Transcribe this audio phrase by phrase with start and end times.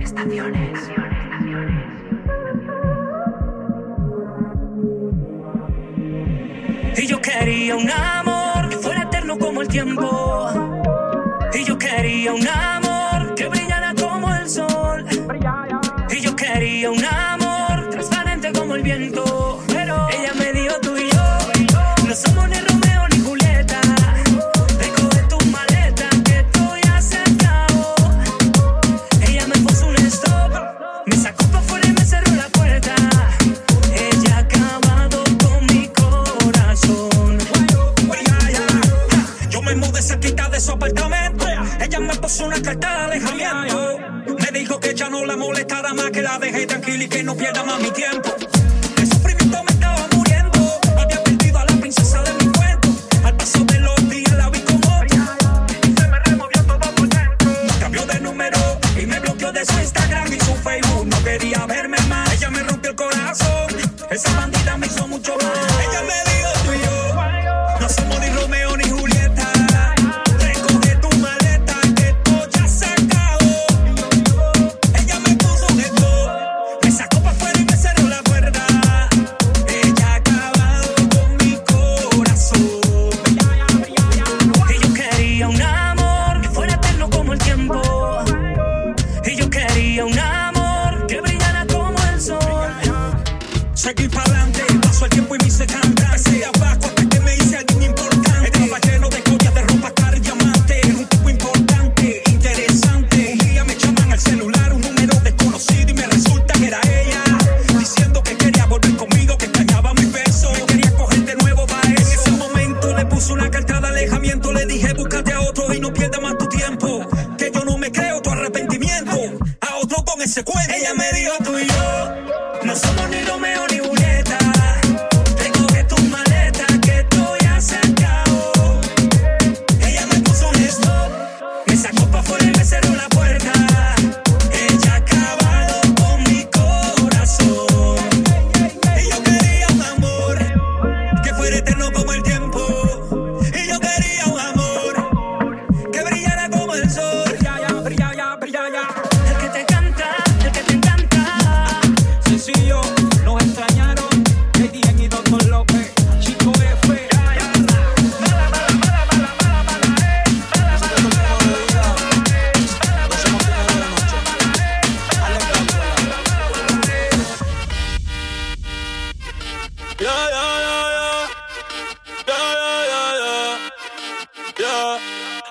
[0.00, 0.78] Estaciones.
[0.78, 1.84] Estaciones.
[6.96, 10.48] Y yo quería un amor que fuera eterno como el tiempo.
[11.54, 15.04] Y yo quería un amor que brillara como el sol.
[16.10, 19.41] Y yo quería un amor transparente como el viento.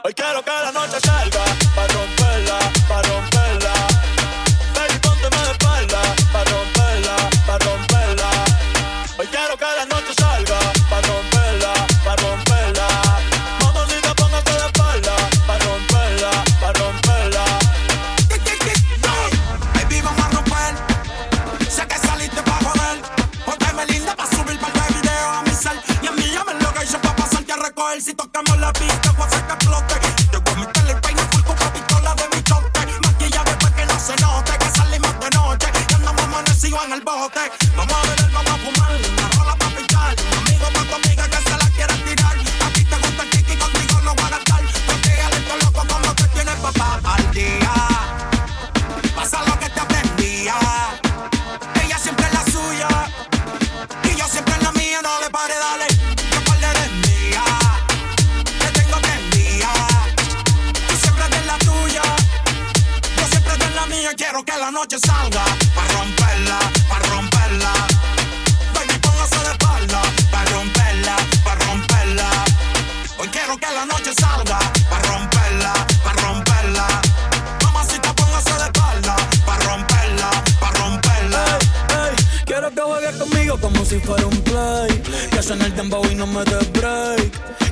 [0.03, 1.45] Hoy quiero que la noche salga,
[1.75, 3.90] pa' romperla, pa' romperla.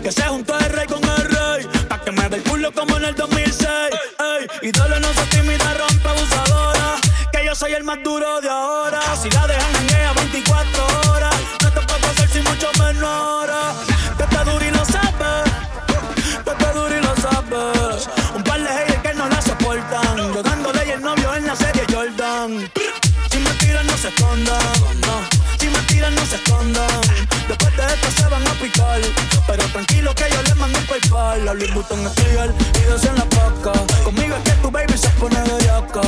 [0.10, 1.68] que se juntó el rey con el rey.
[1.88, 3.68] Pa' que me dé el culo como en el 2006.
[3.70, 6.96] Ey, ídolo no se tímida, rompe abusadora.
[7.32, 8.59] Que yo soy el más duro de ahora.
[31.10, 33.72] pal, la Louis Vuitton es trial y dos en la paca.
[34.04, 36.02] Conmigo es que tu baby se pone de yaca.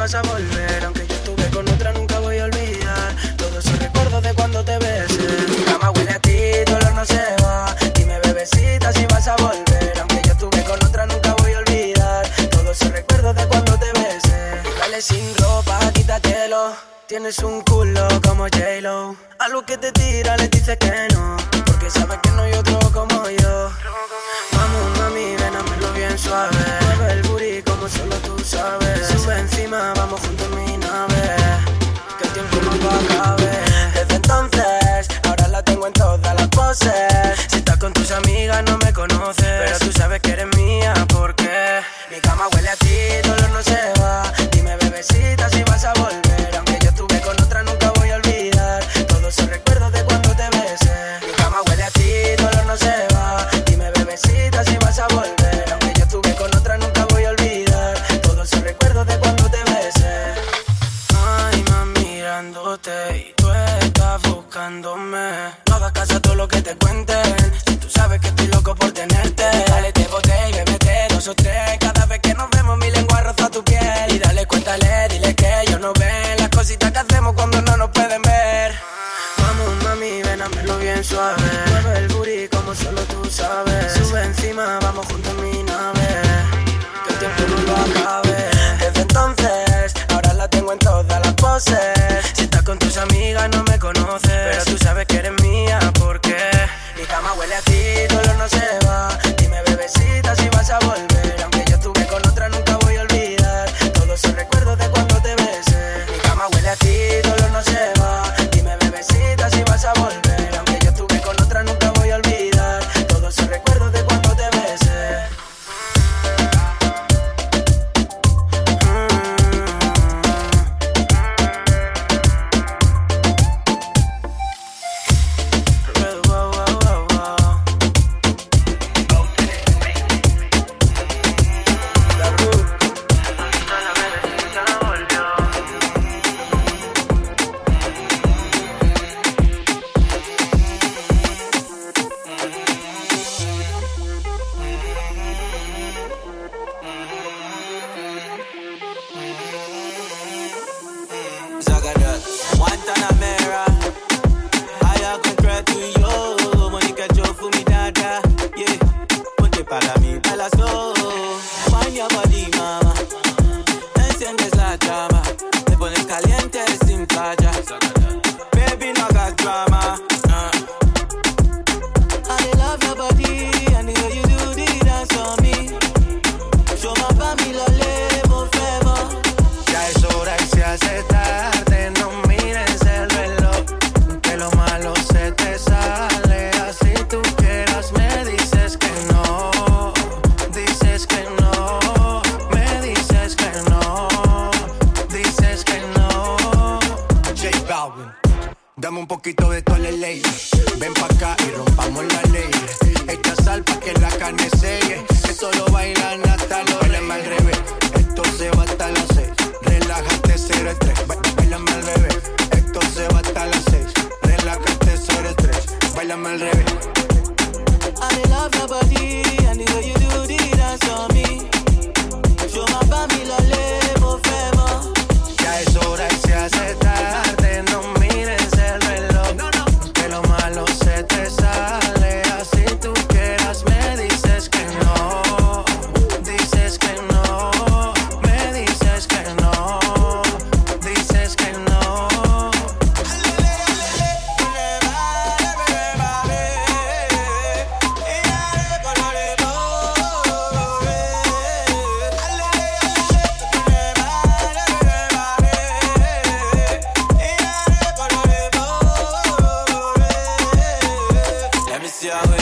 [0.00, 0.84] vas a volver.
[0.84, 3.14] Aunque yo estuve con otra, nunca voy a olvidar.
[3.36, 5.28] Todos esos recuerdos de cuando te besé.
[5.50, 7.76] Mi cama huele a ti, dolor no se va.
[7.94, 9.92] Dime, bebecita, si vas a volver.
[10.00, 12.26] Aunque yo estuve con otra, nunca voy a olvidar.
[12.50, 14.62] Todos esos recuerdos de cuando te besé.
[14.78, 16.74] Dale sin ropa, quítatelo.
[17.06, 19.16] Tienes un culo como J-Lo.
[19.38, 21.19] A lo que te tira le dices que no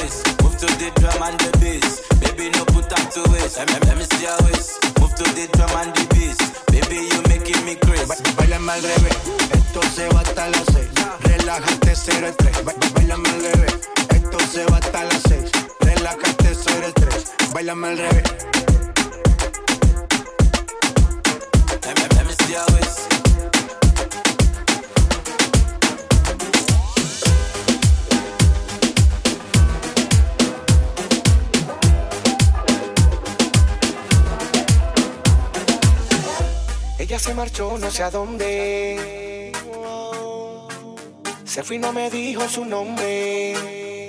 [0.08, 0.42] waist.
[0.42, 2.00] Move to the drum and the bass.
[2.20, 3.58] Baby, no put time to waste.
[3.58, 4.80] Let me, see your waist.
[5.00, 6.38] Move to the drum and the bass.
[6.72, 8.22] Baby, you making me crazy.
[8.36, 9.16] Bailame al revés.
[9.52, 10.88] Esto se va hasta las seis.
[11.22, 12.56] Relájate, cero estrés.
[12.94, 13.74] Bailame al revés.
[14.10, 15.50] Esto se va hasta las seis.
[15.80, 17.32] Relájate, cero estrés.
[17.52, 18.24] Bailame al revés.
[21.84, 23.17] Let let me see your waist.
[37.18, 39.52] Se marchó no sé a dónde.
[41.44, 44.08] Se fue y no me dijo su nombre.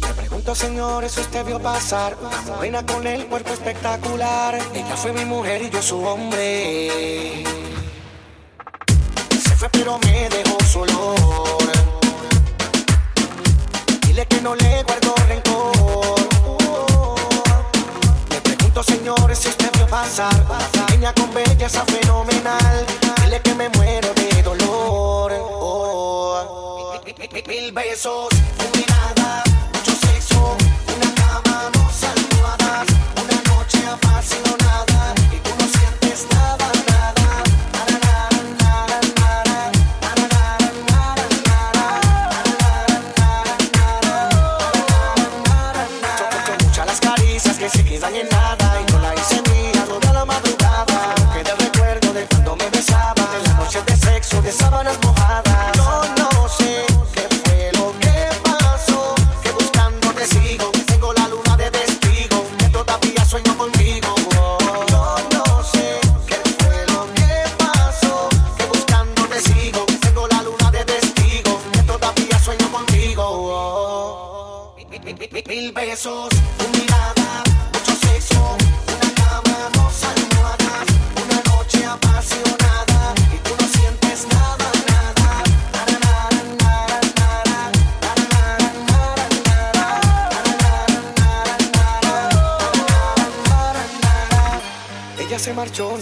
[0.00, 4.58] Le pregunto, señores, si usted vio pasar una morena con el cuerpo espectacular.
[4.74, 7.44] Ella fue mi mujer y yo su hombre.
[9.30, 11.72] Se fue pero me dejó su olor.
[14.06, 16.17] Dile que no le guardo rencor.
[18.78, 20.32] Pregunto, señores, usted vio pasar
[20.90, 22.86] niña con belleza fenomenal.
[23.24, 25.32] Dile que me muero de dolor.
[25.50, 26.92] Oh.
[27.48, 29.42] Mil besos, una mirada,
[29.74, 30.56] mucho sexo,
[30.96, 32.86] una cama, dos almohadas,
[33.20, 34.97] una noche apasionada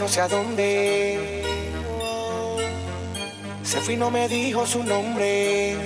[0.07, 1.43] no sé a dónde.
[3.65, 5.77] Se fue y no me dijo su nombre.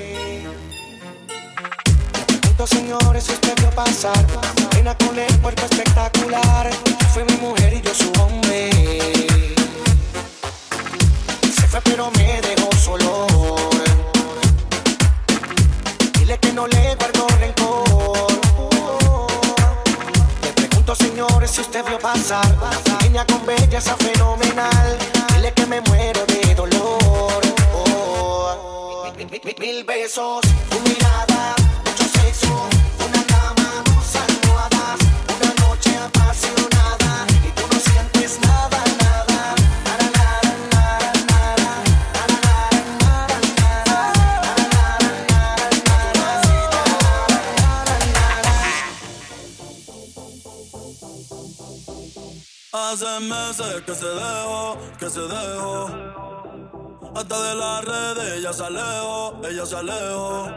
[2.28, 4.22] Pregunto, señores, usted vio pasar
[4.62, 6.69] morena con el cuerpo espectacular.
[29.42, 31.54] Mil besos, tu mirada,
[31.86, 32.68] mucho sexo,
[33.06, 35.00] una cama, dos almohadas,
[35.34, 37.26] una noche apasionada.
[37.46, 39.54] Y tú no sientes nada, nada,
[52.72, 56.29] Hace meses que se dejó, que se dejó.
[57.14, 60.48] Hasta de las redes ella se alejó, ella se alejó.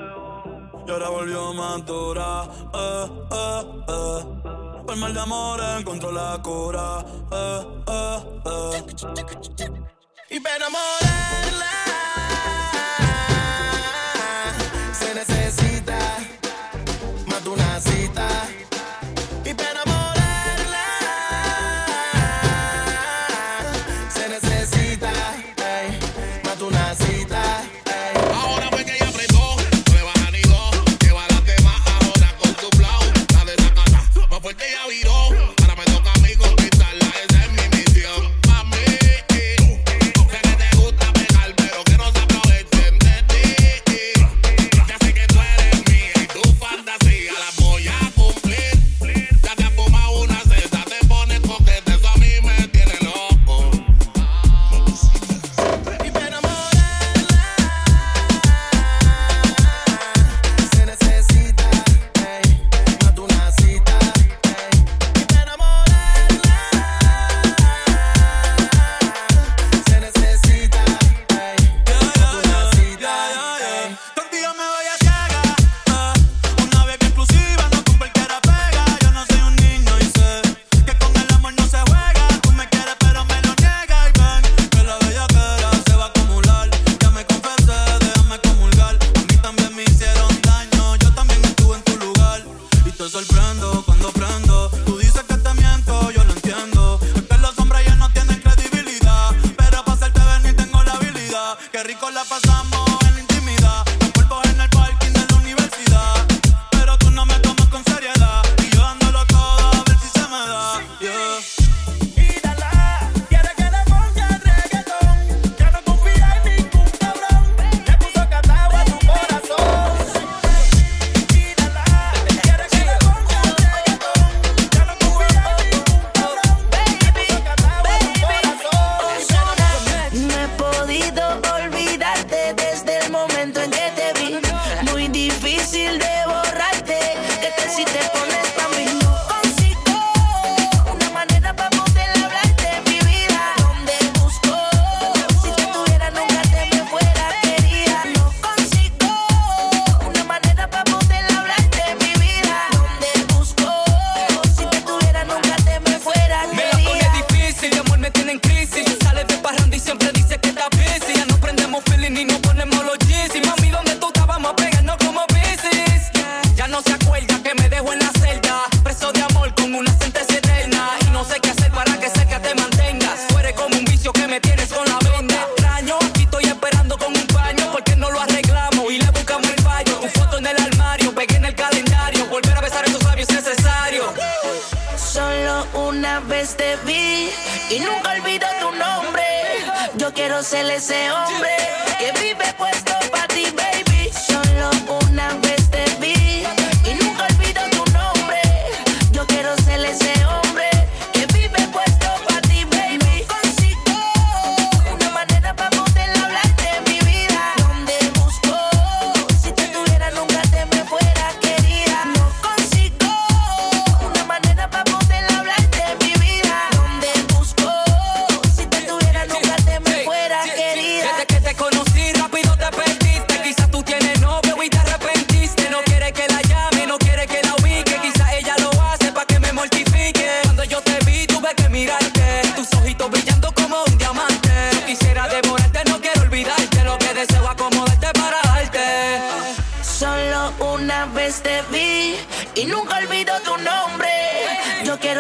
[0.86, 2.44] Y ahora volvió madura,
[2.74, 4.84] eh, eh, eh.
[4.86, 8.86] Por mal de amor encontró la cura, eh, eh, eh.
[10.30, 11.72] Y para enamorarla
[14.92, 15.98] se necesita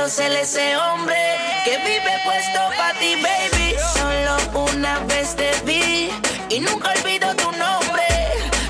[0.03, 1.15] conocer ese hombre
[1.63, 3.73] que vive puesto para ti, baby.
[3.93, 6.09] Solo una vez te vi
[6.49, 8.05] y nunca olvido tu nombre.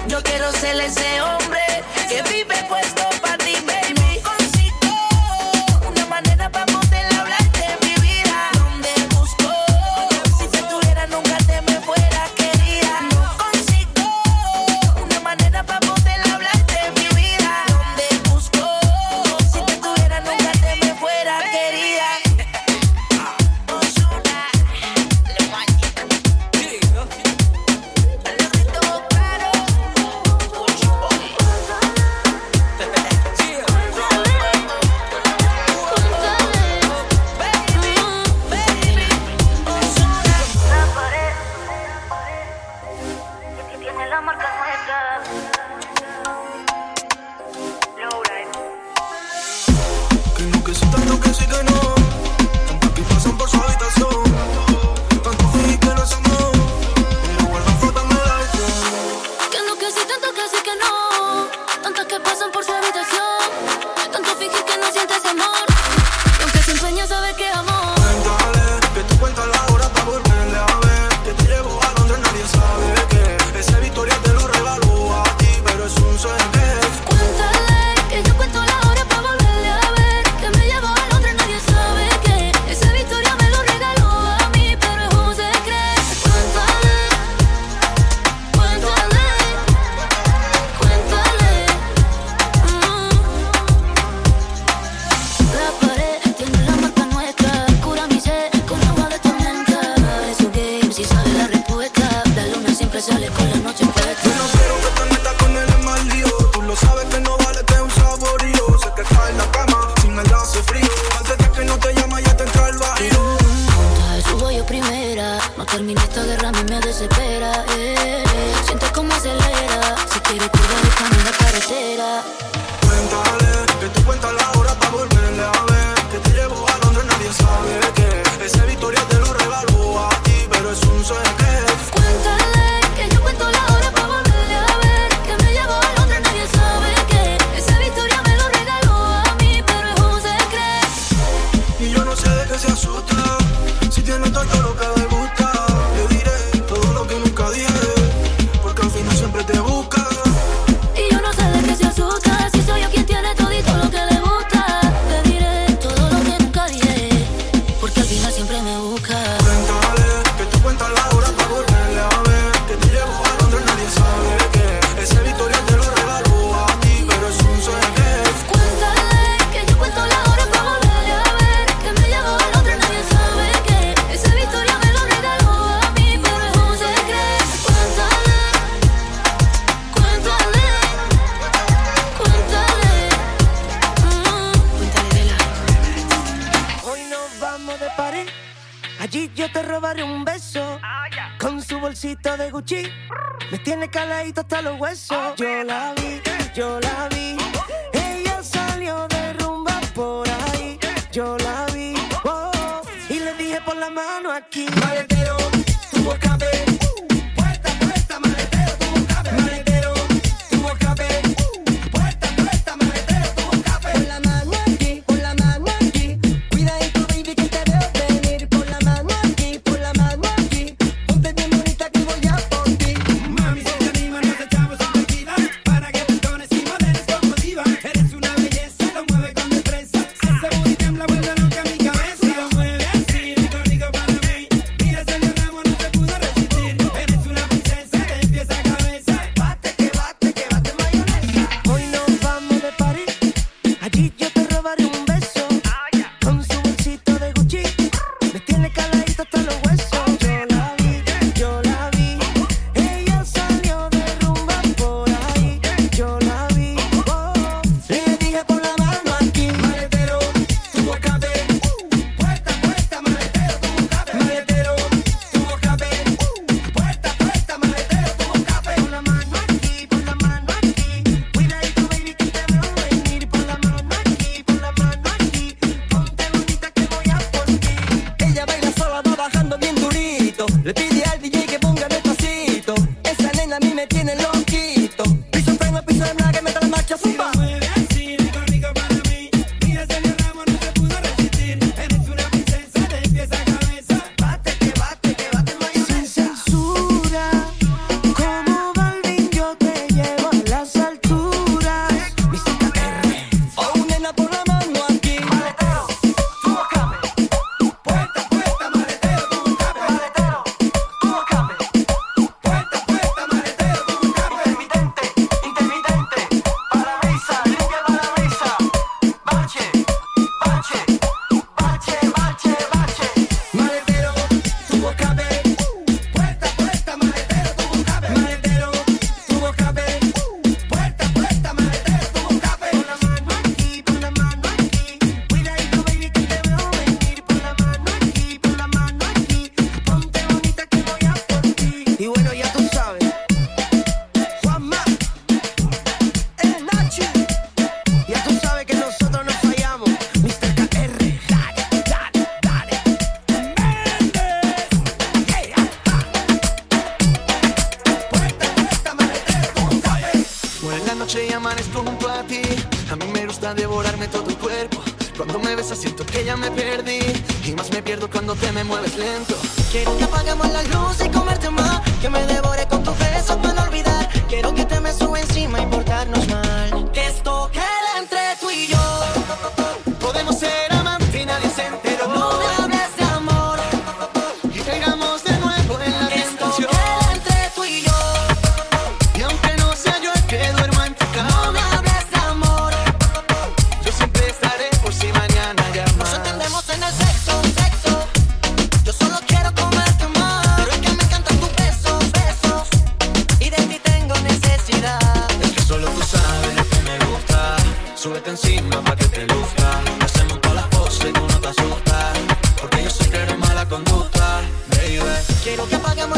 [0.08, 3.43] Yo quiero ser ese hombre que vive puesto para ti.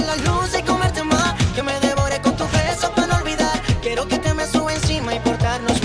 [0.06, 1.34] La luz y comerte más.
[1.54, 3.62] Que me devore con tus besos para no olvidar.
[3.82, 5.85] Quiero que te me suba encima y portarnos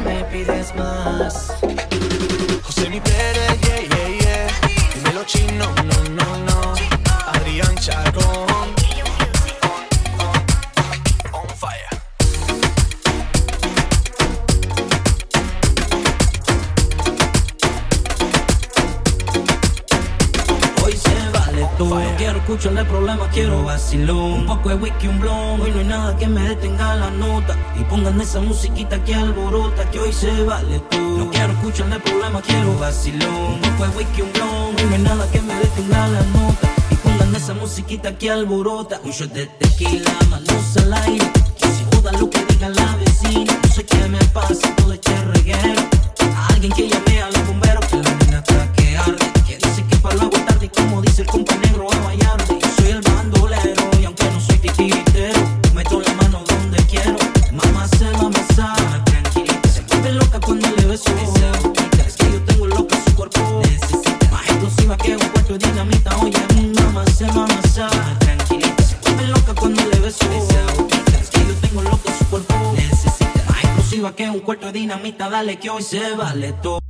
[0.00, 1.52] me pides más.
[2.62, 3.00] José mi
[22.48, 24.32] No quiero escucharle problemas, quiero vacilón.
[24.32, 25.60] Un poco de whisky, un blon.
[25.60, 27.54] Hoy no hay nada que me detenga la nota.
[27.78, 31.18] Y pongan esa musiquita que alborota, que hoy se vale todo.
[31.18, 33.52] No quiero escucharle problemas, quiero vacilón.
[33.52, 34.76] Un poco de whisky, un blon.
[34.76, 36.68] Hoy no hay nada que me detenga la nota.
[36.90, 38.98] Y pongan esa musiquita que alborota.
[39.04, 41.30] Un shot de tequila, manos al aire.
[41.58, 43.58] Que se joda lo que diga la vecina.
[43.62, 45.82] No sé qué me pasa todo este reguero.
[46.48, 47.07] Alguien que llame
[74.88, 75.28] dinamita.
[75.28, 76.80] Dale que hoy se vale todo.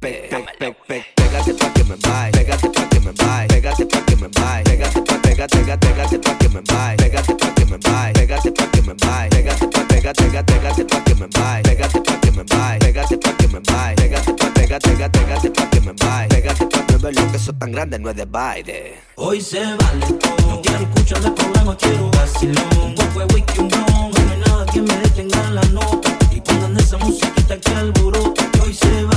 [0.00, 3.86] Pe, pe, pe, pe, pégate pa' que me baile, pégate pa' que me baile, pégate
[3.86, 7.54] pa' que me baile, pégate pa', pégate, pégate, pégate pa' que me baile, pégate pa'
[7.54, 11.14] que me baile, pégate pa' que me baile, pégate pa', pégate, pégate, pégate pa' que
[11.14, 14.82] me baile, pégate pa' que me baile, pégate pa' que me baile, pégate pa', pégate,
[14.88, 17.98] pégate, pégate pa' que me baile, pégate pa' que me lo que son tan grande
[17.98, 19.00] no es de baile.
[19.16, 20.36] Hoy se vale todo.
[20.48, 22.64] No quiero escuchar de problemas, quiero vacilón.
[22.80, 23.74] Un poco de whisky, un.
[23.74, 26.16] Hoy no hay nada que me detenga la nota.
[26.30, 28.50] Y pongan esa musiquita que alborota.
[28.52, 29.13] Que hoy se vale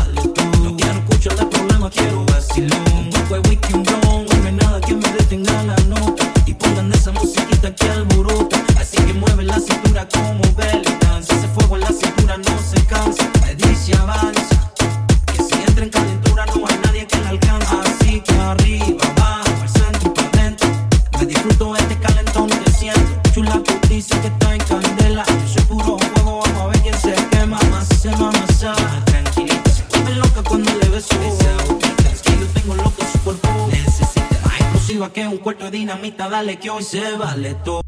[36.12, 37.82] dale que hoy se vale todo.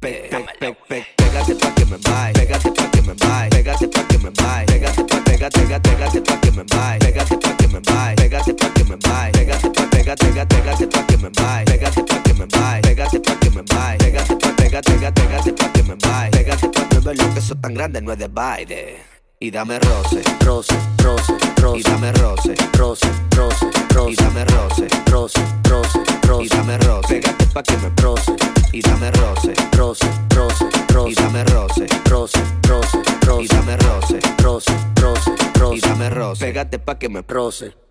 [0.00, 4.66] Pégate pa' que me baile, pégate pa' que me baile, pégate pa' que me baile,
[4.66, 8.70] pégate pa' pégate, pégate pa' que me baile, pégate pa' que me baile, pégate pa'
[8.70, 12.82] que me baile, pégate pa' pégate, pégate pa' que me pégate pa' que me baile,
[12.82, 16.68] pégate pa' que me baile, pégate pa' pégate, pégate pa' que me pégate
[17.04, 21.78] pa' lo que tan grande no es de baile y dame roce, roce, roce, roce
[21.78, 25.98] y dame roce, roce, roce, roce y dame roce, roce, roce,
[26.28, 28.36] roce y dame roce, pégate pa que me roce
[28.70, 34.20] y dame roce, roce, roce, roce y dame roce, roce, roce, roce y dame roce,
[34.42, 37.89] roce, roce, roce y dame roce, pégate pa que me roce.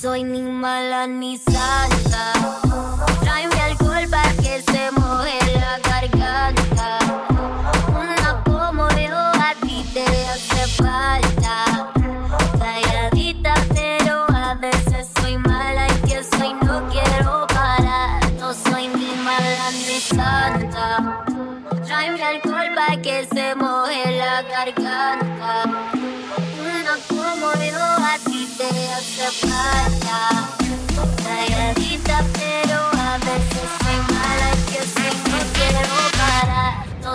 [0.00, 2.69] soy ni mala ni santa.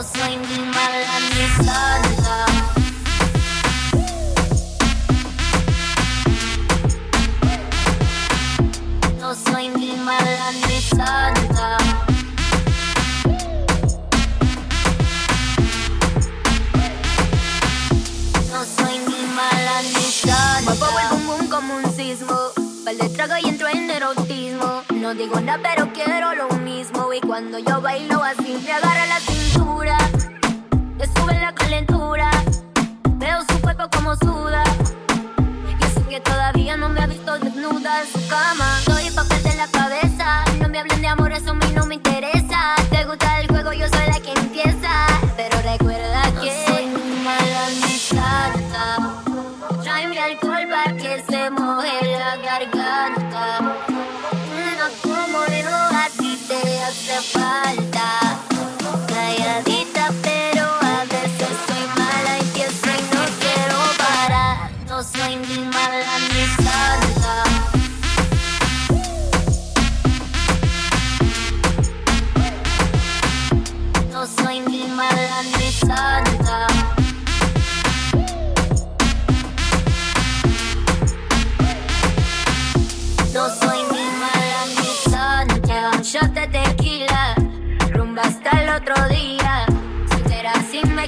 [0.04, 2.85] soy ni mala ni santa.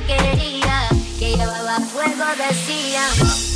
[0.06, 3.47] quería, que llevaba fuego decía.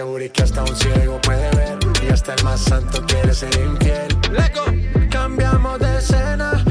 [0.00, 1.78] Booty que hasta un ciego puede ver.
[2.02, 4.16] Y hasta el más santo quiere ser infiel.
[5.10, 6.61] Cambiamos de escena,